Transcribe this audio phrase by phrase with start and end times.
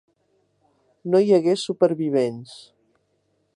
[1.11, 2.57] No hi hagué supervivents.